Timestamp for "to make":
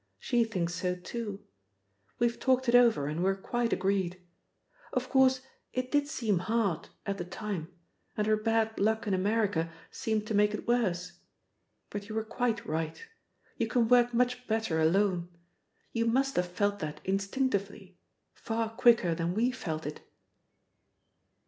10.25-10.55